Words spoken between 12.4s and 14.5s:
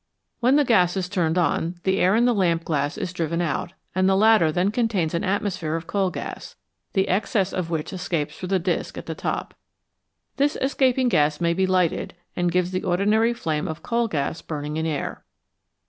gives the ordinary flame of coal gas